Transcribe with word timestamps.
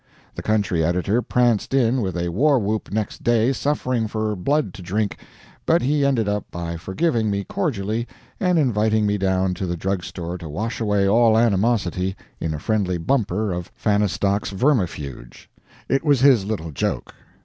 The 0.33 0.41
country 0.41 0.83
editor 0.83 1.21
pranced 1.21 1.75
in 1.75 2.01
with 2.01 2.17
a 2.17 2.29
war 2.29 2.57
whoop 2.57 2.89
next 2.91 3.21
day, 3.23 3.53
suffering 3.53 4.07
for 4.07 4.35
blood 4.35 4.73
to 4.73 4.81
drink; 4.81 5.19
but 5.67 5.83
he 5.83 6.03
ended 6.03 6.27
by 6.49 6.75
forgiving 6.75 7.29
me 7.29 7.43
cordially 7.43 8.07
and 8.39 8.57
inviting 8.57 9.05
me 9.05 9.19
down 9.19 9.53
to 9.53 9.67
the 9.67 9.77
drug 9.77 10.03
store 10.03 10.39
to 10.39 10.49
wash 10.49 10.81
away 10.81 11.07
all 11.07 11.37
animosity 11.37 12.15
in 12.39 12.55
a 12.55 12.59
friendly 12.59 12.97
bumper 12.97 13.51
of 13.51 13.71
"Fahnestock's 13.75 14.49
Vermifuge." 14.49 15.47
It 15.87 16.03
was 16.03 16.21
his 16.21 16.45
little 16.45 16.71
joke. 16.71 17.13